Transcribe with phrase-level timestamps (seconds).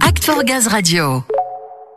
[0.00, 1.24] Act Gaz Radio.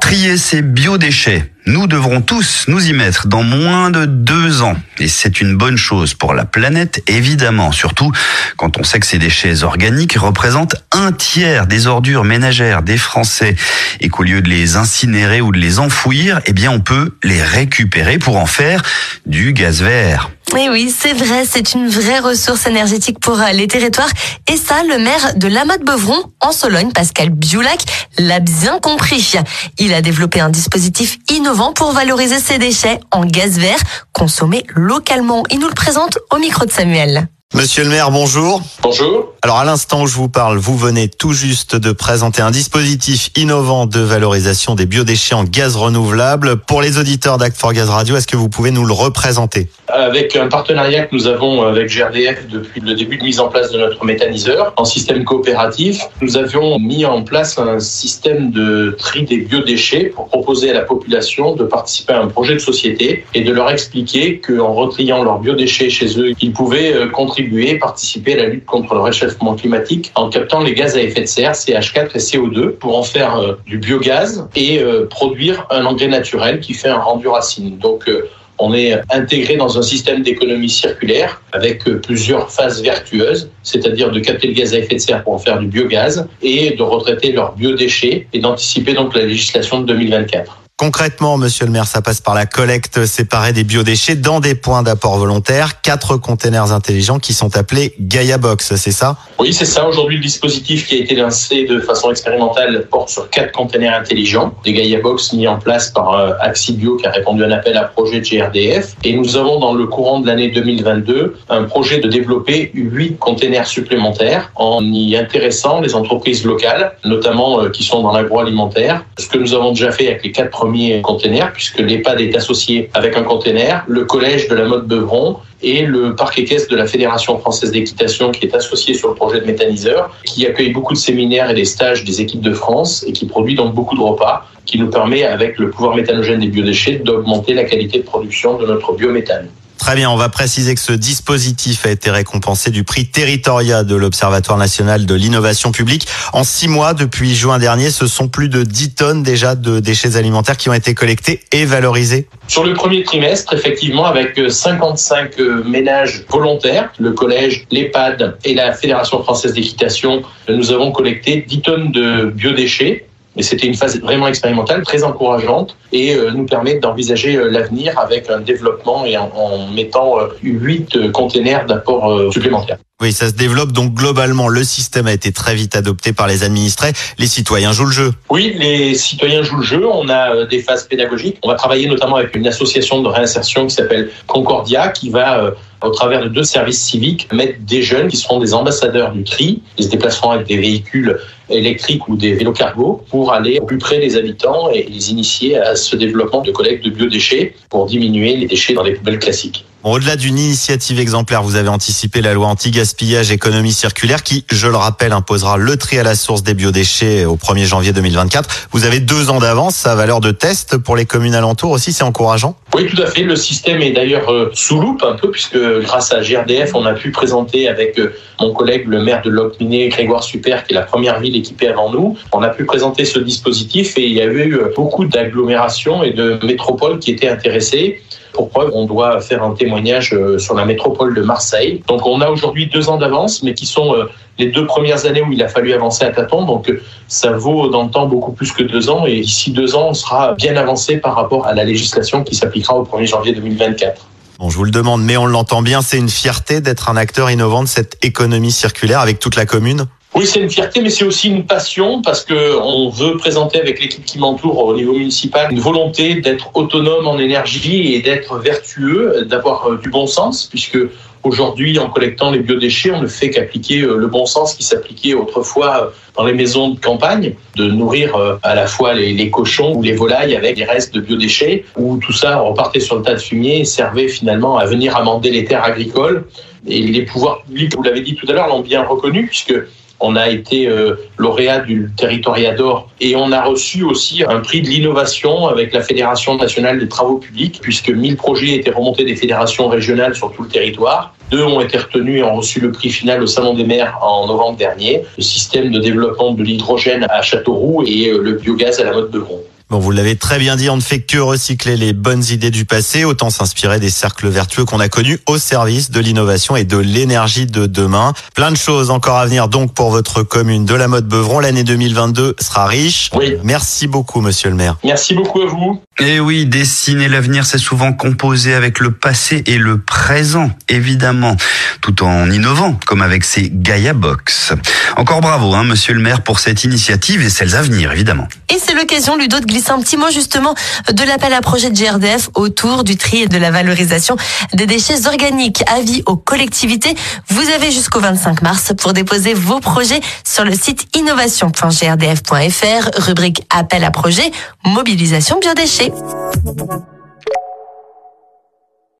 [0.00, 1.50] Trier ces biodéchets.
[1.66, 4.76] Nous devrons tous nous y mettre dans moins de deux ans.
[4.98, 7.72] Et c'est une bonne chose pour la planète, évidemment.
[7.72, 8.12] Surtout
[8.58, 13.56] quand on sait que ces déchets organiques représentent un tiers des ordures ménagères des Français.
[14.00, 17.42] Et qu'au lieu de les incinérer ou de les enfouir, eh bien, on peut les
[17.42, 18.82] récupérer pour en faire
[19.24, 20.30] du gaz vert.
[20.52, 24.10] Oui, oui, c'est vrai, c'est une vraie ressource énergétique pour euh, les territoires.
[24.50, 27.80] Et ça, le maire de Lamotte-Beuvron, en Sologne, Pascal Biolac,
[28.18, 29.34] l'a bien compris.
[29.78, 33.78] Il a développé un dispositif innovant pour valoriser ces déchets en gaz vert
[34.12, 35.44] consommés localement.
[35.50, 37.28] Il nous le présente au micro de Samuel.
[37.52, 38.62] Monsieur le maire, bonjour.
[38.80, 39.34] Bonjour.
[39.42, 43.30] Alors à l'instant où je vous parle, vous venez tout juste de présenter un dispositif
[43.34, 46.58] innovant de valorisation des biodéchets en gaz renouvelable.
[46.58, 49.66] Pour les auditeurs d'Act for Gaz Radio, est-ce que vous pouvez nous le représenter?
[49.88, 53.72] Avec un partenariat que nous avons avec GRDF depuis le début de mise en place
[53.72, 59.24] de notre méthaniseur en système coopératif, nous avions mis en place un système de tri
[59.24, 63.40] des biodéchets pour proposer à la population de participer à un projet de société et
[63.40, 67.08] de leur expliquer qu'en retriant leurs biodéchets chez eux, ils pouvaient euh,
[67.40, 71.22] contribuer, participer à la lutte contre le réchauffement climatique en captant les gaz à effet
[71.22, 75.84] de serre, CH4 et CO2, pour en faire euh, du biogaz et euh, produire un
[75.84, 77.78] engrais naturel qui fait un rendu racine.
[77.78, 84.10] Donc, euh, on est intégré dans un système d'économie circulaire avec plusieurs phases vertueuses, c'est-à-dire
[84.10, 86.82] de capter le gaz à effet de serre pour en faire du biogaz et de
[86.82, 90.59] retraiter leurs biodéchets et d'anticiper donc la législation de 2024.
[90.80, 94.82] Concrètement, monsieur le maire, ça passe par la collecte séparée des biodéchets dans des points
[94.82, 99.18] d'apport volontaire, quatre containers intelligents qui sont appelés Gaia Box, c'est ça?
[99.38, 99.86] Oui, c'est ça.
[99.86, 104.54] Aujourd'hui, le dispositif qui a été lancé de façon expérimentale porte sur quatre containers intelligents,
[104.64, 107.76] des Gaia Box mis en place par euh, Axibio qui a répondu à un appel
[107.76, 108.96] à projet de GRDF.
[109.04, 113.66] Et nous avons dans le courant de l'année 2022 un projet de développer huit containers
[113.66, 119.04] supplémentaires en y intéressant les entreprises locales, notamment euh, qui sont dans l'agroalimentaire.
[119.18, 120.69] Ce que nous avons déjà fait avec les quatre premiers
[121.02, 125.82] conteneur, puisque l'EHPAD est associé avec un conteneur, le collège de la mode Beuvron et
[125.82, 129.46] le parc équestre de la Fédération française d'équitation qui est associé sur le projet de
[129.46, 133.26] méthaniseur, qui accueille beaucoup de séminaires et des stages des équipes de France et qui
[133.26, 137.54] produit donc beaucoup de repas, qui nous permet, avec le pouvoir méthanogène des biodéchets, d'augmenter
[137.54, 139.48] la qualité de production de notre biométhane.
[139.80, 143.96] Très bien, on va préciser que ce dispositif a été récompensé du prix Territoria de
[143.96, 146.06] l'Observatoire national de l'innovation publique.
[146.34, 150.16] En six mois, depuis juin dernier, ce sont plus de 10 tonnes déjà de déchets
[150.16, 152.28] alimentaires qui ont été collectés et valorisés.
[152.46, 158.74] Sur le premier trimestre, effectivement, avec 55 euh, ménages volontaires, le collège, l'EHPAD et la
[158.74, 164.26] Fédération française d'équitation, nous avons collecté 10 tonnes de biodéchets et c'était une phase vraiment
[164.26, 169.68] expérimentale, très encourageante, et euh, nous permet d'envisager euh, l'avenir avec un développement et en,
[169.68, 172.78] mettant euh, huit containers d'apport supplémentaires.
[173.00, 174.48] Oui, ça se développe donc globalement.
[174.48, 176.92] Le système a été très vite adopté par les administrés.
[177.18, 178.12] Les citoyens jouent le jeu.
[178.28, 179.86] Oui, les citoyens jouent le jeu.
[179.86, 181.38] On a des phases pédagogiques.
[181.42, 185.90] On va travailler notamment avec une association de réinsertion qui s'appelle Concordia, qui va au
[185.90, 189.62] travers de deux services civiques, mettre des jeunes qui seront des ambassadeurs du tri.
[189.78, 191.18] Ils se déplaceront avec des véhicules
[191.50, 195.58] électriques ou des vélos cargo pour aller au plus près des habitants et les initier
[195.58, 199.64] à ce développement de collecte de biodéchets pour diminuer les déchets dans les poubelles classiques.
[199.82, 204.76] Au-delà d'une initiative exemplaire, vous avez anticipé la loi anti-gaspillage économie circulaire qui, je le
[204.76, 208.68] rappelle, imposera le tri à la source des biodéchets au 1er janvier 2024.
[208.72, 212.04] Vous avez deux ans d'avance, sa valeur de test pour les communes alentours aussi, c'est
[212.04, 212.56] encourageant?
[212.74, 213.22] Oui, tout à fait.
[213.22, 216.92] Le système est d'ailleurs euh, sous loupe un peu puisque grâce à GRDF, on a
[216.92, 220.82] pu présenter avec euh, mon collègue, le maire de Locminé, Grégoire Super, qui est la
[220.82, 224.26] première ville équipée avant nous, on a pu présenter ce dispositif et il y a
[224.26, 228.02] eu euh, beaucoup d'agglomérations et de métropoles qui étaient intéressées.
[228.32, 231.82] Pour preuve, on doit faire un témoignage euh, sur la métropole de Marseille.
[231.88, 234.04] Donc on a aujourd'hui deux ans d'avance, mais qui sont euh,
[234.38, 236.44] les deux premières années où il a fallu avancer à tâtons.
[236.44, 236.72] Donc
[237.08, 239.04] ça vaut dans le temps beaucoup plus que deux ans.
[239.06, 242.74] Et d'ici deux ans, on sera bien avancé par rapport à la législation qui s'appliquera
[242.76, 244.06] au 1er janvier 2024.
[244.38, 247.30] Bon, je vous le demande, mais on l'entend bien, c'est une fierté d'être un acteur
[247.30, 249.84] innovant de cette économie circulaire avec toute la commune
[250.16, 253.80] oui, c'est une fierté, mais c'est aussi une passion parce que on veut présenter avec
[253.80, 259.24] l'équipe qui m'entoure au niveau municipal une volonté d'être autonome en énergie et d'être vertueux,
[259.24, 260.78] d'avoir euh, du bon sens, puisque
[261.22, 265.12] Aujourd'hui, en collectant les biodéchets, on ne fait qu'appliquer euh, le bon sens qui s'appliquait
[265.12, 269.82] autrefois euh, dans les maisons de campagne, de nourrir à la fois les, cochons ou
[269.82, 273.20] les volailles avec des restes de biodéchets, où tout ça repartait sur le tas de
[273.20, 276.26] fumier et servait finalement à venir amender les terres agricoles.
[276.66, 279.54] Et les pouvoirs publics, vous l'avez dit tout à l'heure, l'ont bien reconnu, puisque
[280.00, 284.68] On a été euh, lauréat du Territoriador et on a reçu aussi un prix de
[284.68, 289.68] l'innovation avec la Fédération nationale des travaux publics puisque 1000 projets étaient remontés des fédérations
[289.68, 291.14] régionales sur tout le territoire.
[291.30, 294.26] Deux ont été retenus et ont reçu le prix final au Salon des maires en
[294.26, 295.04] novembre dernier.
[295.16, 299.10] Le système de développement de l'hydrogène à Châteauroux et euh, le biogaz à la mode
[299.10, 299.40] Beuvron.
[299.70, 302.64] Bon, vous l'avez très bien dit, on ne fait que recycler les bonnes idées du
[302.64, 306.76] passé, autant s'inspirer des cercles vertueux qu'on a connus au service de l'innovation et de
[306.76, 308.12] l'énergie de demain.
[308.34, 311.38] Plein de choses encore à venir donc pour votre commune de la mode Beuvron.
[311.38, 313.10] L'année 2022 sera riche.
[313.14, 313.36] Oui.
[313.44, 314.76] Merci beaucoup, monsieur le maire.
[314.82, 315.80] Merci beaucoup à vous.
[316.00, 321.36] Et oui, dessiner l'avenir, c'est souvent composer avec le passé et le présent, évidemment,
[321.80, 324.52] tout en innovant, comme avec ces Gaia Box.
[324.96, 328.26] Encore bravo, hein, monsieur le maire, pour cette initiative et celles à venir, évidemment.
[328.52, 330.54] Et c'est l'occasion, Ludo, de glisser un petit mot justement
[330.92, 334.16] de l'appel à projet de GRDF autour du tri et de la valorisation
[334.54, 335.62] des déchets organiques.
[335.70, 336.94] Avis aux collectivités,
[337.28, 343.84] vous avez jusqu'au 25 mars pour déposer vos projets sur le site innovation.grdf.fr, rubrique appel
[343.84, 344.30] à projet,
[344.64, 345.92] mobilisation biodéchets.